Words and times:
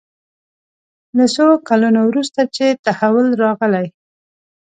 له 1.17 1.25
څو 1.35 1.47
کلونو 1.69 1.99
وروسته 2.09 2.41
چې 2.55 2.65
تحول 2.85 3.27
راغلی. 3.43 3.87